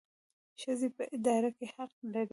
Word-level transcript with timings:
ښځې 0.61 0.89
په 0.95 1.03
اداره 1.15 1.49
کې 1.57 1.65
حق 1.75 1.93
لري 2.13 2.29